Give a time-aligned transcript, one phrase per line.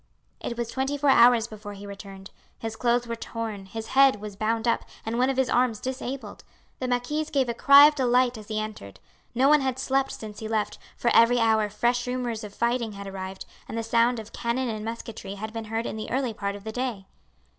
[0.39, 2.31] It was twenty four hours before he returned.
[2.57, 6.43] His clothes were torn, his head was bound up, and one of his arms disabled.
[6.79, 8.99] The marquise gave a cry of delight as he entered.
[9.35, 13.05] No one had slept since he left, for every hour fresh rumours of fighting had
[13.05, 16.55] arrived, and the sound of cannon and musketry had been heard in the early part
[16.55, 17.05] of the day.